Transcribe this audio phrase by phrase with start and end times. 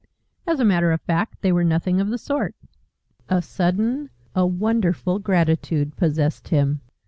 [0.47, 2.55] As a matter of fact, they were nothing of the sort.
[3.29, 6.81] A sudden, a wonderful gratitude, possessed him.